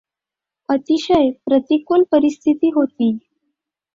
[0.69, 3.11] अतिशय प्रतिकूल परिस्थिती होती.